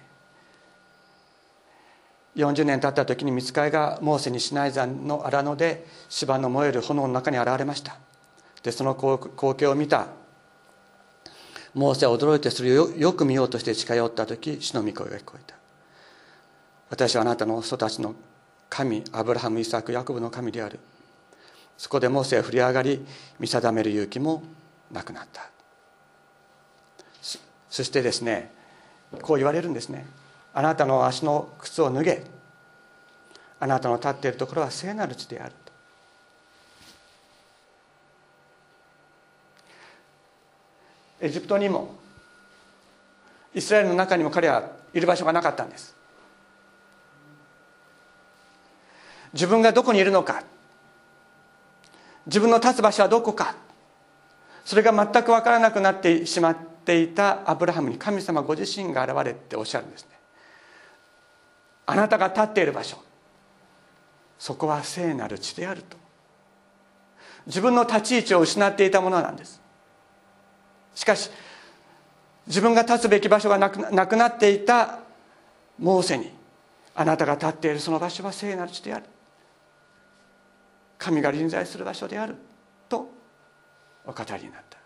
[2.35, 7.97] 40年経った時に見つかいがモーセにシナイ山の荒野で芝の燃える炎の中に現れました。
[8.61, 10.07] でその光景を見た
[11.73, 15.55] モーセは驚いてそれをよく見ようとして近寄った時死の御声が聞こえた。
[16.89, 18.15] 私はあなたの人たちの
[18.69, 20.79] 神アブラハムイサクヤコブの神である。
[21.77, 23.05] そこでモーセは振り上がり
[23.39, 24.43] 見定める勇気も
[24.91, 25.49] なくなった。
[27.69, 28.54] そしてですね
[29.15, 30.05] こう言われるんですね。
[30.53, 32.23] あなたの足の靴を脱げ。
[33.59, 35.71] あなたの立っているところは聖なる地であると。
[41.21, 41.95] エジプトにも
[43.53, 45.95] イスラエルの中にも彼はいる場所がなかったんです。
[49.33, 50.43] 自分がどこにいるのか。
[52.27, 53.55] 自分の立つ場所はどこか。
[54.63, 60.09] それが全く分からなくなってしまってていたアブラハムに神様ご自身が現れておっしゃるんですね。
[61.87, 62.97] あなたが立っている場所。
[64.39, 65.97] そこは聖なる地であると。
[67.47, 69.61] 自分の立ち位置を失っていたものなんです。
[70.93, 71.29] しかし
[72.47, 74.99] 自分が立つべき場所がなくなっていた
[75.77, 76.31] モーセに
[76.93, 79.05] あなたが立っているその場所は聖なる地である。
[80.97, 82.35] 神が臨在する場所である
[82.89, 83.09] と
[84.05, 84.77] お語りになった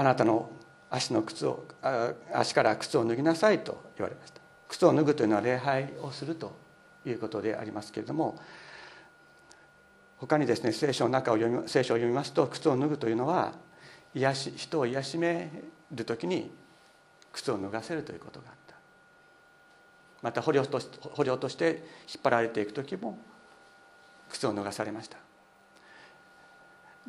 [0.00, 0.48] あなたの
[0.88, 1.66] 足の靴を
[2.32, 4.40] 足から靴を脱ぎなさいと言われました。
[4.66, 6.56] 靴を脱ぐというのは礼拝をすると
[7.04, 8.40] いうことでありますけれども
[10.16, 13.52] 他にですね聖書の中を読み聖書を読みますと靴を脱ぐというのは
[14.14, 15.50] 癒し人を癒しめ
[15.92, 16.50] る時に
[17.30, 18.76] 靴を脱がせるということがあった。
[20.22, 23.18] また捕虜と捕虜として引っ張られていく時も
[24.30, 25.18] 靴を脱がされました。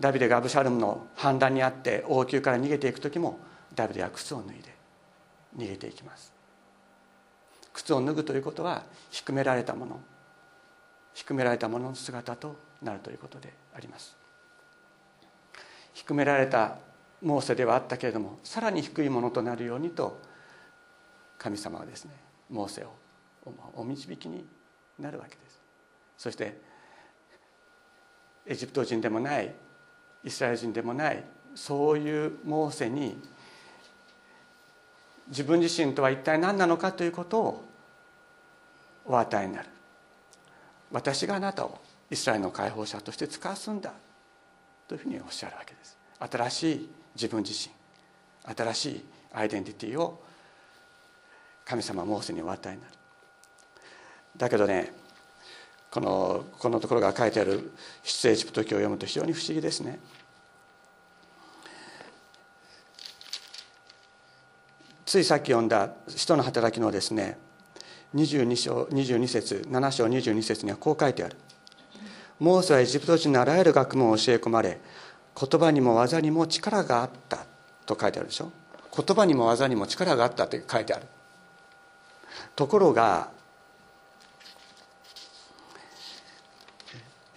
[0.02, 3.40] ダビデがアブシャルムの反乱にあって王宮から逃げていく時も
[3.76, 4.76] ダビデは靴を脱いで
[5.56, 6.34] 逃げていきます。
[7.72, 10.02] 靴を脱ぐということは低められたもの
[11.14, 14.18] 低められたものの姿となるということであります。
[15.94, 16.78] 低められた
[17.22, 20.20] モーセではあったけれどもさらに低いものとなるようにと
[21.38, 22.12] 神様はですね
[22.50, 22.92] モーセを
[23.76, 24.46] お導きに
[25.00, 25.62] なるわけです。
[26.18, 26.60] そして
[28.48, 29.54] エジプト人でもない
[30.24, 31.24] イスラエル人でもない。
[31.56, 33.22] そういうモーセに
[35.28, 37.64] 自分自身とは一体何なのかということを
[39.06, 39.70] お与えになる。
[40.92, 41.80] 私があなたを
[42.10, 43.94] イスラエルの解放者として使わすんだ
[44.88, 45.98] というふうにおっしゃるわけです。
[46.20, 47.74] 新しい自分自身
[48.54, 50.22] 新しいアイデンティティを
[51.66, 52.94] 神様モーセにお与えになる。
[54.38, 54.94] だけどね
[55.92, 60.00] このこのところが書いてある出エジプト記を読むと非常に不思議ですね。
[65.06, 67.38] ついさっき読んだ「使徒の働き」のですね
[68.16, 71.36] 22章22節7章22節にはこう書いてある。
[72.40, 74.80] モーセはエジプト人のあらゆる学問を教え込まれ
[75.40, 77.46] 言葉にも技にも力があった
[77.86, 78.52] と書いてあるでしょ。
[78.96, 81.06] 言葉にも技にも力があったって書いてある。
[82.56, 83.30] ところが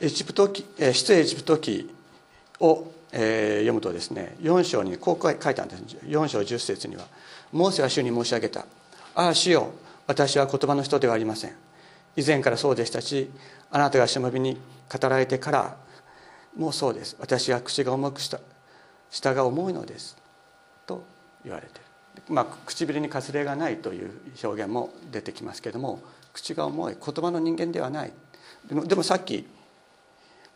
[0.00, 1.94] エジプト記出エジプト記
[2.60, 5.96] を、えー、読むとですね4章にこう書いてあるんです。
[6.04, 7.04] 4章10節には
[7.52, 8.66] 「モーセは主に申し上げた。
[9.14, 9.70] ああ主よ
[10.06, 11.52] 私は言葉の人ではありません。
[12.16, 13.30] 以前からそうでしたし
[13.70, 14.56] あなたがしもびに
[14.92, 15.76] 語られてから
[16.56, 17.16] もうそうです。
[17.20, 18.40] 私は口が重くした
[19.10, 20.16] 舌が重いのです。
[20.86, 21.04] と
[21.44, 21.84] 言われて
[22.28, 24.10] まあ、唇にかすれがないという
[24.42, 26.00] 表現も出てきますけれども
[26.32, 28.12] 口が重い言葉の人間ではない。
[28.68, 29.46] でもでもさっき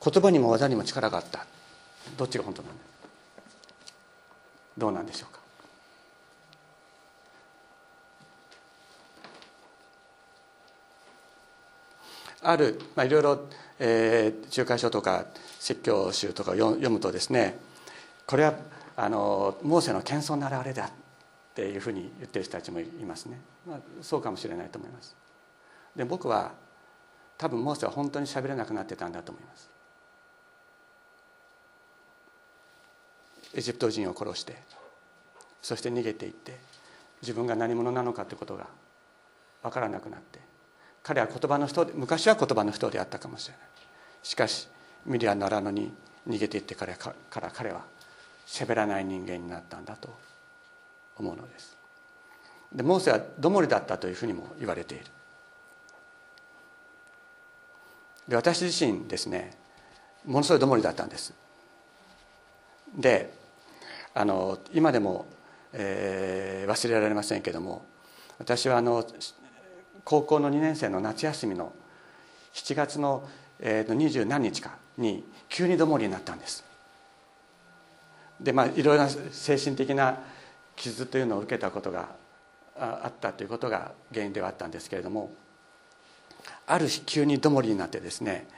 [0.05, 1.47] 言葉にも技にも力があった。
[2.17, 2.79] どっちが本当なんだ？
[4.79, 5.41] どうなんでしょうか？
[12.41, 13.49] ある、まあ、いろいろ、
[13.81, 15.27] えー、仲介書とか
[15.59, 17.59] 説教集とか読むとですね
[18.27, 18.55] これは
[18.97, 20.91] あのモーセの謙遜な現れだっ
[21.55, 25.17] ていうふうに言ってる人たちもいますね、まあ、そうかもしれないと思います。
[25.97, 26.53] で僕は
[27.37, 29.69] 多分モーセは本当に喋れなくなってたんだと思います。
[33.55, 34.57] エジプト人を殺して
[35.63, 36.59] そして逃げていって
[37.23, 38.67] 自分が何者なのかということが
[39.63, 40.39] 分からなくなって
[41.03, 43.63] 彼は言葉の人で昔は言葉の人であったかもしれない。
[44.23, 44.69] しかし
[45.07, 45.93] ミリアならのに
[46.29, 47.83] 逃げていってからから彼は
[48.47, 50.15] 喋らない人間になったんだと
[51.17, 51.77] 思うのです。
[52.73, 55.05] でモーセはどもりだったというふうにも言われている。
[58.29, 59.57] で私自身ですね
[60.27, 61.33] ものすごいどもりだったんです。
[62.95, 63.38] で
[64.19, 65.27] あの今でも、
[65.73, 67.85] えー、忘れられませんけども
[68.41, 69.07] 私はあの
[70.03, 71.73] 高校の2年生の夏休みの
[72.53, 73.29] 7月の
[73.61, 76.65] 二十、何日かに急にどもりになったんです。
[78.41, 80.19] でまあいろいろな精神的な
[80.75, 82.09] 傷というのを受けたことが
[82.77, 85.31] あったということが原因ではあったんですけれども
[86.67, 88.49] ある日急にどもりになってですね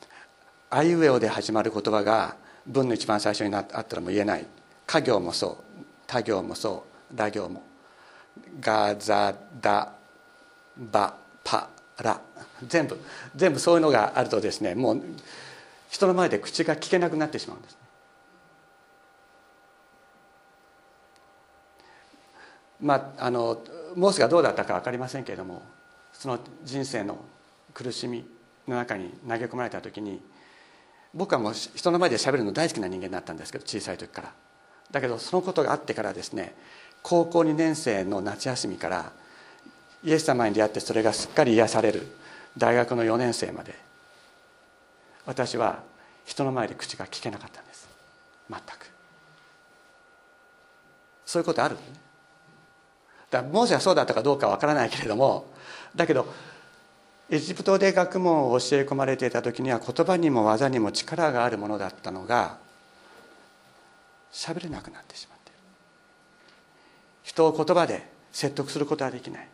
[0.68, 2.36] 「あいうえお」で始まる言葉が
[2.66, 4.46] 文の一番最初にあったらもう言えない。
[4.90, 7.62] 家行もそう他行もそうら行も
[8.60, 9.92] ガザダ
[10.76, 12.20] バパラ
[12.66, 12.98] 全部
[13.36, 15.02] 全部そういうのがあるとですねもう
[15.90, 17.78] 人の前で口が聞けなくなってしまうんです
[22.80, 23.62] まああの
[23.94, 25.62] モーセがどうだったか分かりませんけれども
[26.12, 27.16] その人生の
[27.74, 28.26] 苦しみ
[28.66, 30.20] の中に投げ込まれた時に
[31.14, 34.49] 僕はもう人の前でしゃべるの大好きな人間だったんですけど小さい時から。
[34.92, 36.54] だけどそのことがあってからですね
[37.02, 39.12] 高校2年生の夏休みから
[40.04, 42.06] イエス様に出会ってそれがすっかり癒される
[42.56, 43.74] 大学の4年生まで
[45.26, 45.82] 私は
[46.24, 47.88] 人の前で口が聞けなかったんです。
[48.48, 48.90] 全く。
[51.26, 51.80] そういうことある、ね、
[53.30, 55.46] だモーセはそうだったかどうかわからないけれども
[55.94, 56.26] だけど
[57.30, 62.58] エジプトで学問を教え込まれていた時には言葉にも技にも力があるものだったのが
[64.32, 65.58] 喋れなくなってしまっている。
[67.22, 69.48] 人を言葉で説得することはできない。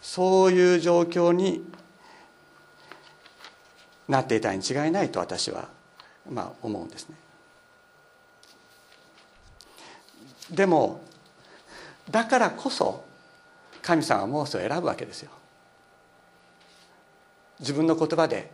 [0.00, 1.64] そういう状況に
[4.08, 5.68] なっていたに違いないと私は
[6.28, 7.16] まあ思うんですね。
[10.50, 11.00] でも
[12.10, 13.04] だからこそ
[13.82, 15.30] 神様はモーセを選ぶわけですよ。
[17.60, 18.50] 自分の言葉で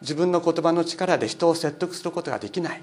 [0.00, 2.82] 自分の言葉の力で人を説得することができない。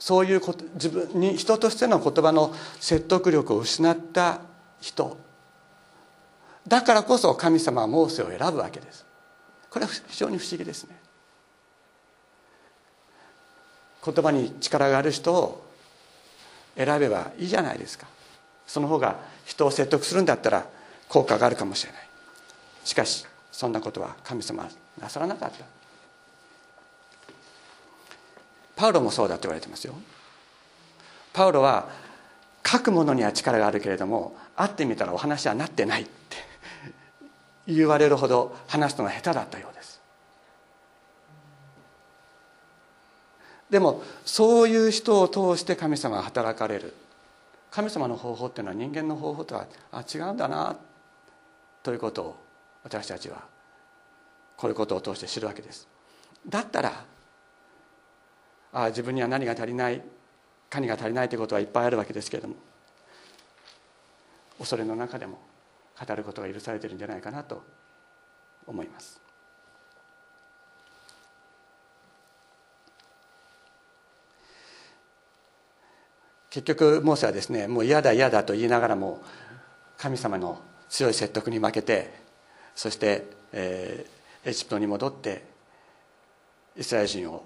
[0.00, 4.40] そういうこと自分に人としての言葉の説得力を失った
[4.80, 5.16] 人。
[6.66, 9.04] だからこそ神様はモーセを選ぶわけです。
[9.68, 10.98] これは非常に不思議ですね。
[14.02, 15.66] 言葉に力がある人を
[16.76, 18.06] 選べばいいじゃないですか。
[18.66, 20.66] その方が人を説得するんだったら
[21.10, 22.08] 効果があるかもしれない。
[22.84, 25.79] しかしそんなことは神様はなさらなかった。
[28.80, 29.92] パウロもそうだと言われてますよ。
[31.34, 31.90] パウロは
[32.66, 36.10] 書くものには力があるけれども会ってみたらお話はなってないって
[37.66, 40.00] 言われるほど話すのが下手だったようです。
[43.68, 46.94] でもそういう人を通して神様が働かれる。
[47.70, 50.74] 神様の方法っていうのは人間の方法とはあ違うんだな
[51.82, 52.36] ということを
[52.82, 53.42] 私たちは
[54.56, 55.86] こういうことを通して知るわけです。
[56.48, 57.04] だったら
[58.72, 60.02] あ自分には何が足りない
[60.70, 62.54] 何が足りないということはいっぱいあるわけですけれども
[64.58, 65.38] 恐れの中でも
[66.06, 67.62] 語ることが許されてるんじゃないかなと
[68.66, 69.20] 思います。
[76.50, 79.22] 結局モーセはですねもう嫌だ嫌だと言いながらも
[79.96, 82.12] 神様の強い説得に負けて
[82.74, 85.44] そして、えー、エジプトに戻って
[86.76, 87.44] イスラエル人を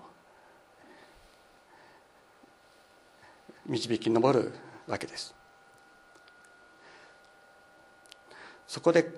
[3.66, 4.52] 導き上る
[4.86, 5.34] わけです。
[8.66, 9.12] そこで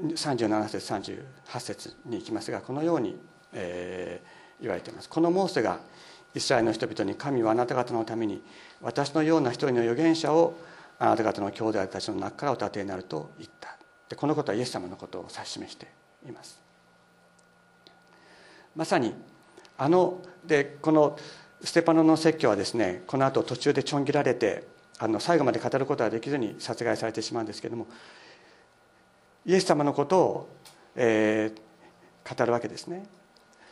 [0.00, 3.16] 37節38節に行きますがこのように、
[3.52, 5.08] えー、言われています。
[5.08, 5.80] このモーセが
[6.34, 8.42] イスラエルの人々に神はあなた方のために
[8.80, 10.56] 私のような一人の預言者を
[10.98, 13.76] あなた方の兄弟たちの中からお立てになると言った。
[14.08, 15.88] でこのことはイエス様のことを指し示して
[16.26, 16.60] います。
[18.74, 19.14] まさに
[19.78, 21.16] あのでこの
[21.64, 24.64] ステパノの説教はですねこの後途中でちょん切られて
[24.98, 27.86] あの最後まで語ることができずに殺害されてしまうんですけども
[29.46, 30.48] イエス様のことを、
[30.94, 33.04] えー、語るわけですね。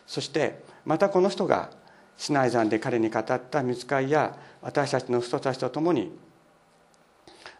[0.06, 1.70] そしてまたこの人が
[2.16, 6.12] シナイ山で彼に語った見つかりや私たちの人たちと共に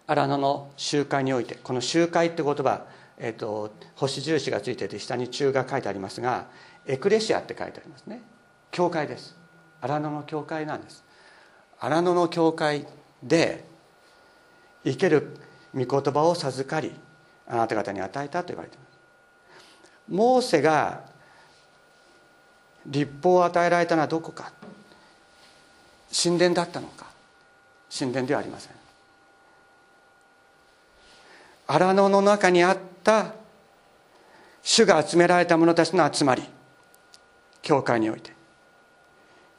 [0.07, 6.49] 荒野の集会においてこの集会って言葉、えーと、星印がついてて下に中が書いてありますが
[6.87, 8.23] エクレシアって書いてありますね。
[8.71, 9.42] 教会です。
[9.83, 11.05] 荒野の教会なんです。
[11.81, 12.87] 荒野の教会
[13.23, 13.65] で
[14.85, 15.37] 生ける
[15.75, 16.93] 御言葉を授かり
[17.49, 18.89] あなた方に与えたと言われています。
[20.09, 21.03] モーセが
[22.87, 24.53] 立法を与えられたのはどこか。
[26.13, 27.07] 神殿だったのか。
[27.97, 28.73] 神殿ではありません。
[31.67, 33.35] 荒野の中にあった
[34.63, 36.45] 主が集められた者たちの集まり
[37.63, 38.42] 教会において。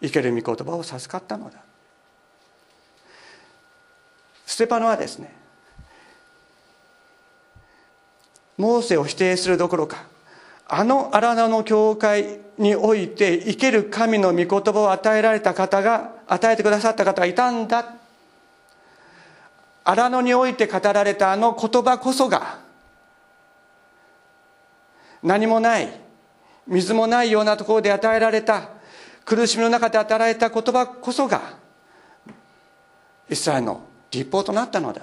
[0.04, 1.58] 生ける御言葉を授かったのだ。
[4.46, 5.34] ステパノはですね
[8.58, 10.04] モーセを否定するどころか
[10.68, 17.96] あの荒野の教会において生ける神の御言葉を与えられた方が与えてくださった方がいたんだ。
[19.86, 22.60] 荒野において語られたあの言葉こそが
[25.22, 26.00] 何もない
[26.68, 28.70] 水もないようなところで与えられた
[29.26, 31.54] 苦しみの中で与えた言葉こそが
[33.30, 33.82] イスラエルの
[34.12, 35.02] 立法となったのだ。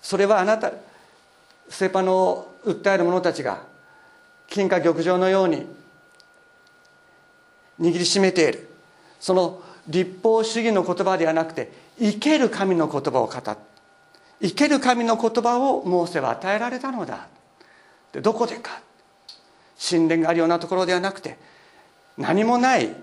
[0.00, 0.70] それはあなた
[1.68, 3.62] ステパノを訴える者たちが
[4.48, 5.66] 金貨玉状のように
[7.80, 8.68] 握りしめている。
[9.18, 13.56] その立法主義の言葉ではなくて生ける神の言葉を語った。
[14.42, 17.28] 生ける神の言葉をモーセは与えられたのだ。
[18.12, 18.82] でどこでか。
[19.90, 21.36] 神殿があるようなところではなくて
[22.16, 22.94] 何もない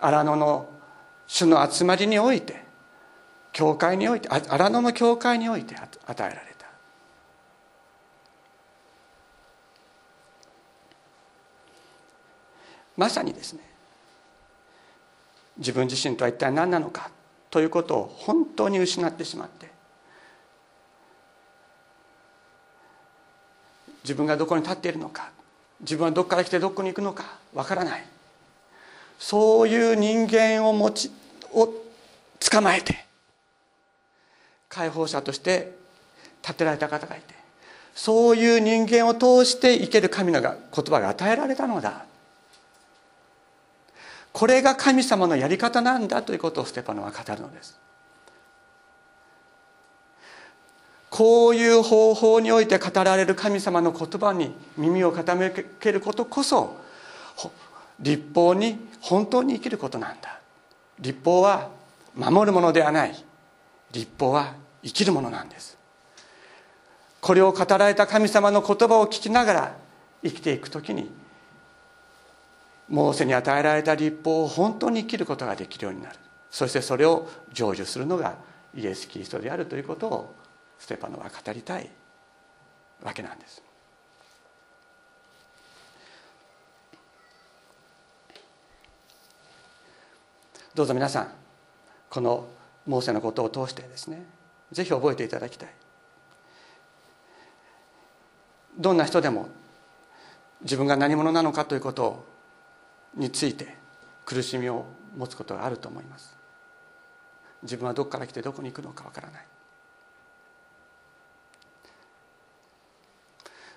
[0.00, 0.68] 荒野の
[1.26, 2.64] 主の集まりにおいて
[3.52, 6.66] 教会において荒野の教会において与えられた。
[12.96, 13.60] まさにですね
[15.58, 17.10] 自分自身とは一体何なのか
[17.50, 19.70] ということを本当に失ってしまって
[24.02, 25.30] 自分がどこに立っているのか
[25.80, 28.13] 自分はどこから来てどこに行くのかわからない。
[29.26, 31.10] そういう人間を持ち
[31.54, 31.72] を
[32.40, 33.06] 捕まえて
[34.68, 35.72] 解放者として
[36.42, 37.34] 立てられた方がいて
[37.94, 42.04] そういう人間を通して生ける神の言葉が与えられたのだ。
[44.32, 47.78] これが神様のやり方なんだということをステパノは語るのです。
[51.08, 56.84] こういう方法において語られる神様の言葉に耳を傾けることこそ
[58.00, 60.40] 立法に本当に生きることなんだ。
[60.98, 61.70] 立法は
[62.14, 63.24] 守るものではない。
[63.92, 65.78] 立法は生きるものなんです。
[67.20, 69.76] これを語られた神様の言葉を聞きながら
[70.22, 71.10] 生きていくときに
[72.88, 76.18] モーセに与えられた立法を本当に生きることができるようになる。
[76.50, 78.36] そしてそれを成就するのが
[78.76, 80.34] イエス・キリストであるということを
[80.78, 81.88] ステパノは語りたい
[83.02, 83.63] わけなんです。
[90.74, 91.28] どうぞ皆さん
[92.10, 92.48] この
[92.86, 94.24] モーセのことを通してですね
[94.72, 95.68] ぜひ覚えていただきたい。
[98.76, 99.48] どんな人でも
[100.62, 102.24] 自分が何者なのかということ
[103.14, 103.76] について
[104.24, 104.84] 苦しみを
[105.16, 106.36] 持つことがあると思います。
[107.62, 109.46] 自分はどこから来てどこに行くのかわからない。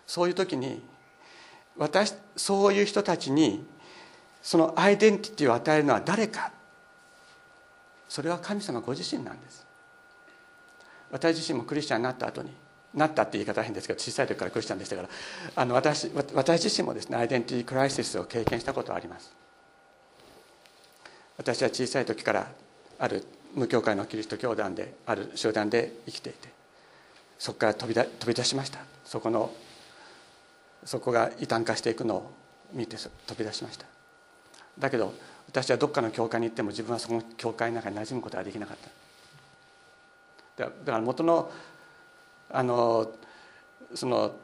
[0.07, 0.81] そういう時に
[1.77, 3.63] 私そういう人たちに
[4.41, 6.51] そのアイデンティティを与えるのは誰か
[8.07, 9.65] それは神様ご自身なんです。
[11.11, 12.51] 私自身もクリスチャンになった後に
[12.93, 15.09] なったって言い方変ですけど小さい時からクリスチャンでしたから
[15.55, 19.33] あの私私自身もですねアイデンティティクライシスを経験したことはあります。
[21.37, 22.51] 私は小さい時から
[22.99, 26.49] ある無教会のキリスト教団である集団で生きていて
[27.37, 28.79] そこから飛びだ飛び出しました。
[29.05, 29.51] そこの
[30.83, 32.31] そこが異端化していくのを
[32.73, 33.85] 見て飛び出しました。
[34.79, 35.13] だけど
[35.49, 38.77] 私はどっかの教会に行っても自分はその教会の中に馴染むことができなかっ
[40.57, 40.65] た。
[40.65, 41.51] だから元の
[42.49, 43.11] あの
[43.93, 44.35] その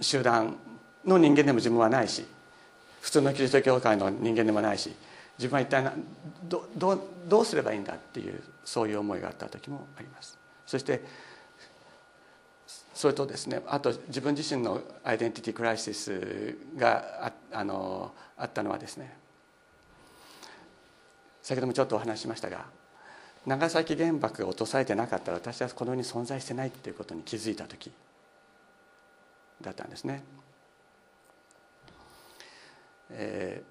[0.00, 0.56] 集団
[1.04, 2.24] の人間でも自分はないし
[3.00, 4.92] 普通のキリスト教会の人間でもないし
[5.38, 5.92] 自分は一体
[6.44, 10.38] どどどうすればいいんだっていうそういう思いがあった時もあります。
[10.66, 11.02] そして
[12.94, 19.21] それとですねあと自分自身のアイデンティティクライシスがああのあったのはですね
[21.42, 22.64] 先ほどもちょっとお話ししましたが
[23.46, 27.90] 長崎原爆が落とされてなかったら私はこの世に存在してないっていうことに気づいた時
[29.60, 30.22] だったんですね。
[33.10, 33.62] え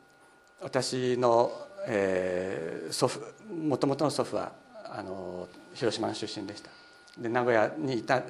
[0.59, 1.51] ー、私の、
[1.87, 4.51] えー、祖父もともとの祖父は
[4.85, 6.69] あの広島の出身でした
[7.17, 8.21] で名古屋にいた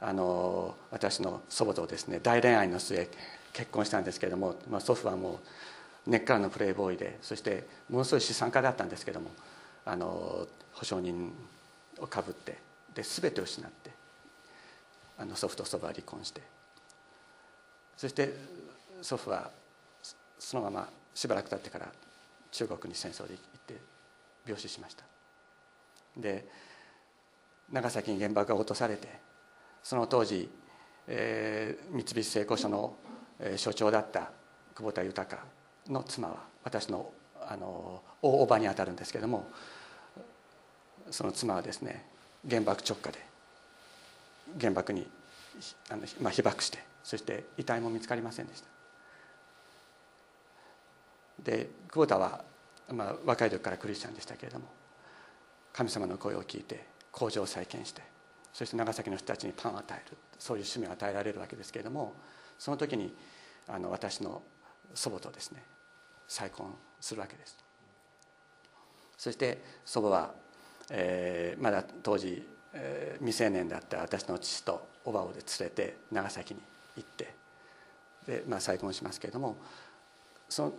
[0.00, 3.08] あの私の祖母とですね大恋愛の末
[3.52, 5.38] 結婚したんですけれども、まあ、祖父はもう
[6.06, 9.30] 根っからのプレーボーイでそしてものすごい資産家だったんですけども
[9.84, 11.32] あの保証人
[11.98, 12.58] をかぶって
[12.94, 13.90] で全てを失って
[15.18, 16.42] あの祖父と祖母は離婚して
[17.96, 18.34] そして
[19.02, 19.50] 祖父は
[20.38, 21.88] そのまましばらく経ってから
[22.52, 23.80] 中国に戦争で行って
[24.46, 25.04] 病死しました。
[26.16, 26.46] で
[27.72, 29.08] 長崎に原爆が落とされて
[29.82, 30.48] その当時、
[31.08, 32.96] えー、三菱製鋼所の、
[33.40, 34.30] えー、所長だった
[34.74, 35.38] 久保田豊
[35.88, 37.12] の妻は私の
[37.48, 39.48] あの大叔母にあたるんですけども
[41.10, 42.04] その妻はですね
[42.48, 43.24] 原爆直下で
[44.60, 45.06] 原爆に
[45.88, 48.68] あの、まあ、被爆してそして遺体も見つかりませんでした。
[51.42, 52.44] で久保田は、
[52.92, 54.64] まあ、若い時からクリスチャンでしたけれども
[55.72, 58.02] 神様の声を聞いて工場を再建して
[58.52, 62.14] そして長崎の人たちにパンを与えるそういう使命を与えられるわけですけれども
[62.58, 63.14] その時に
[63.68, 64.42] あの私の
[64.94, 65.62] 祖母とですね
[66.28, 67.56] 再婚するわけです。
[69.16, 70.46] そして祖母は
[70.90, 76.60] えー、まだ当時、えー、未成年だった私の父とおばを連れて長崎に
[76.96, 77.34] 行って
[78.26, 79.56] で、まあ、再婚しますけれども
[80.48, 80.72] そ,、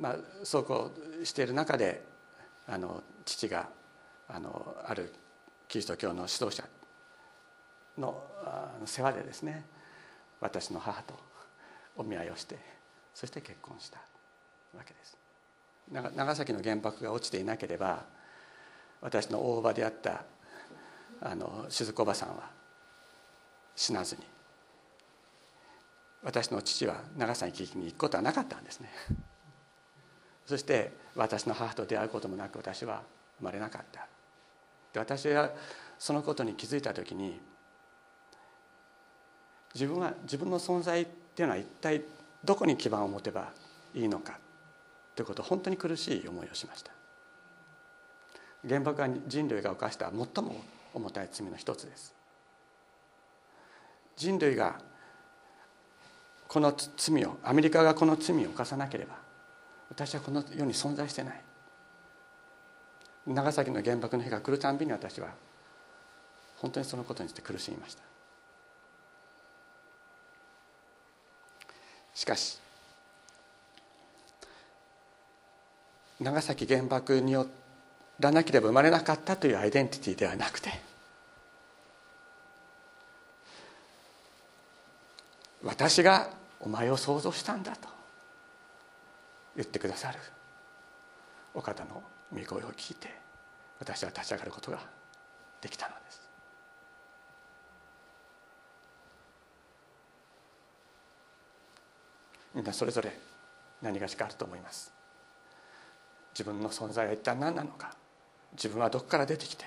[0.00, 2.04] まあ、そうこうしている中で
[2.66, 3.68] あの父が
[4.28, 5.12] あのある
[5.68, 6.64] キリスト教の指導者
[7.98, 8.22] の
[8.84, 9.64] 世話でですね
[10.40, 11.14] 私の母と
[11.96, 12.58] お見合いをして
[13.14, 14.00] そして結婚した。
[14.76, 15.16] わけです。
[15.90, 18.04] 長崎の原爆が落ちていなければ
[19.00, 20.24] 私の大叔母であった
[21.20, 22.50] あの静子おばさんは
[23.76, 24.22] 死なずに
[26.22, 28.90] 私の父は長崎に行くことはなかったんですね。
[30.44, 33.02] そして私の母と出会うこともなく私は
[33.38, 34.08] 生まれなかった。
[34.92, 35.50] で私は
[35.98, 37.40] そのことに気づいた時に
[39.74, 42.02] 自分は自分の存在っていうのは一体
[42.42, 43.52] どこに基盤を持てば
[43.94, 44.38] いいのか。
[45.16, 46.92] ということ本当に苦しい思いをしました。
[48.68, 50.56] 原爆は人類が犯した最も
[50.92, 52.14] 重たい罪の一つです。
[54.16, 54.78] 人類が
[56.46, 59.16] この罪をアメリカがこの罪を犯さなければ
[59.88, 61.40] 私はこの世に存在してない。
[63.26, 65.28] 長崎の原爆の日が来るたんびに私は
[66.58, 68.02] 本当にそのことにして苦しみました。
[72.14, 72.58] しかし
[76.20, 77.46] 長崎原爆によ
[78.18, 80.70] らなければ生まれなかったというアイデンティティではなくて
[85.62, 87.88] 私がお前を想像したんだと
[89.56, 90.18] 言ってくださる
[91.54, 92.02] お方の
[92.32, 93.08] 御声を聞いて
[93.78, 94.80] 私は立ち上がることが
[95.60, 96.22] できたのです。
[102.54, 103.18] みんなそれぞれ
[103.82, 104.95] 何がしかあると思います？
[106.36, 107.94] 自分の存在は一体何なのか？
[108.52, 109.64] 自分はどこから出てきて？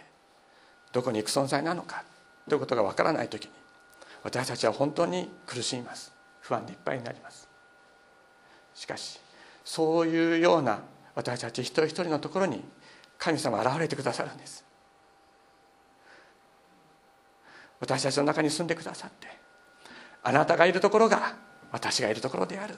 [0.93, 2.03] どこに行く存在なのか？
[2.47, 3.51] ということがわからない時に
[4.21, 6.13] 私たちは本当に苦しみます。
[6.41, 7.49] 不安でいっぱいになります。
[8.75, 9.19] しかし
[9.65, 10.81] そういうような
[11.15, 12.63] 私たち一人一人のところに
[13.17, 14.63] 神様現れてくださるんです。
[17.79, 19.27] 私たちの中に住んでくださって
[20.21, 21.35] あなたがいるところが
[21.71, 22.75] 私がいるところである。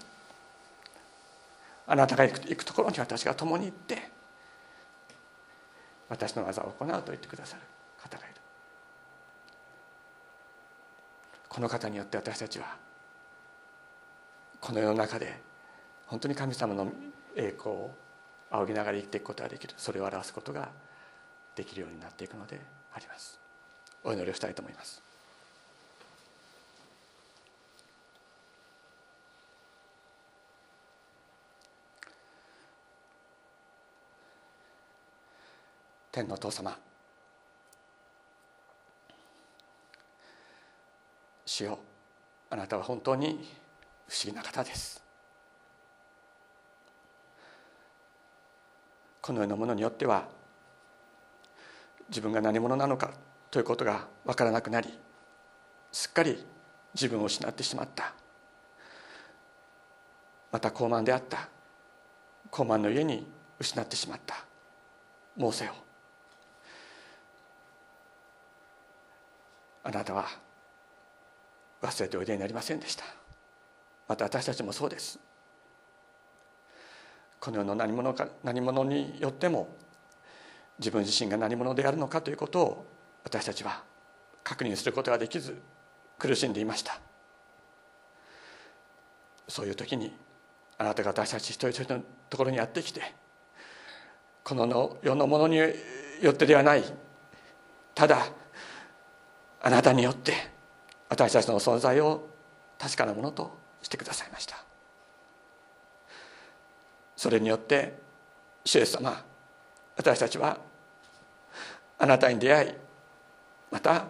[1.87, 4.11] あなたが行くところに私が共に行って
[6.09, 7.61] 私の技を行うと言ってくださる
[8.01, 8.35] 方がいる。
[11.47, 12.77] この方によって私たちは
[14.59, 15.41] この世の中で
[16.05, 16.91] 本当に神様の
[17.35, 17.91] 栄光を
[18.51, 19.73] 仰ぎながら生きていくことができる。
[19.77, 20.69] それを表すことが
[21.55, 22.59] できるようになっていくので
[22.93, 23.39] あります。
[24.03, 25.10] お祈りをしたいと思います。
[36.11, 36.77] 天の父様。
[41.45, 41.79] 主よ
[42.49, 43.47] あなたは本当に
[44.07, 45.01] 不思議な方です。
[49.21, 50.27] このようなものによっては
[52.09, 53.11] 自分が何者なのか
[53.49, 54.97] ということが分からなくなり
[55.91, 56.43] すっかり
[56.93, 58.13] 自分を失ってしまった。
[60.51, 61.47] また高慢であった。
[62.49, 63.25] 高慢の家に
[63.59, 64.43] 失ってしまった。
[65.37, 65.90] モーセを
[69.83, 70.27] あなたは
[71.81, 73.03] 忘れておいでになりませんでした。
[74.07, 75.19] また私たちもそうです。
[77.39, 79.67] この世の何者か何者によっても
[80.77, 82.85] 自分自身が何者であるのかということを
[83.23, 83.83] 私たちは
[84.43, 85.59] 確認することができず
[86.19, 86.99] 苦しんでいました。
[89.47, 90.15] そういう時に
[90.77, 93.01] あなたが私たち一人一人のところにやってきて
[94.43, 95.65] この世のものによ
[96.31, 96.83] ってではない
[97.93, 98.27] ただ
[99.61, 100.33] あなたによって
[101.09, 102.27] 私たちの存在を
[102.79, 104.55] 確かなものとしてくださいました。
[107.15, 107.99] それによって
[108.65, 109.23] 主イエス様
[109.95, 110.57] 私たちは
[111.99, 112.73] あなたに出会い
[113.69, 114.07] また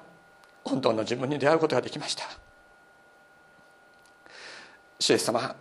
[0.63, 2.23] 本当の自分に出会うことができました。
[4.99, 5.55] 主イエス様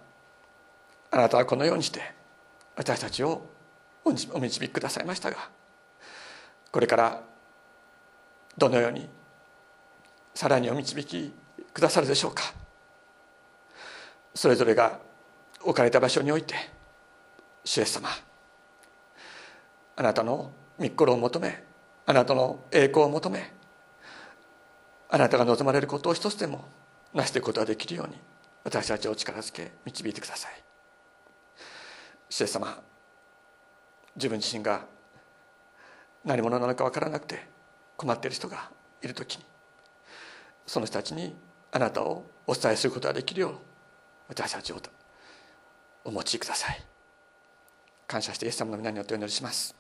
[1.11, 2.01] あなたはこのようにして
[2.76, 3.43] 私たちを
[4.05, 5.36] お導きくださいましたが
[6.70, 7.22] これから
[8.57, 9.09] どのように
[10.35, 11.33] さらにお導き
[11.72, 12.55] くださるでしょうか。
[14.35, 14.99] それぞれが
[15.62, 16.55] 置かれた場所において
[17.64, 18.09] 主イエス様
[19.97, 21.62] あなたの御心を求め
[22.07, 23.53] あなたの栄光を求め
[25.11, 26.64] あなたが望まれることを一つでも
[27.12, 28.16] 成していくことができるように
[28.64, 30.53] 私たちを力づけ導いてください。
[32.28, 32.81] 主イエス様
[34.16, 34.87] 自分自身が
[36.24, 37.47] 何者なのか分からなくて
[37.97, 38.70] 困っている人が
[39.03, 39.45] いる時に
[40.71, 41.35] その人たちに
[41.73, 43.55] あなたをお伝えすることができるよう
[44.29, 44.77] 私たちを
[46.05, 46.81] お持ちください。
[48.07, 49.75] 感謝してイエス様の皆によってお祈りします。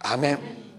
[0.00, 0.77] アメン。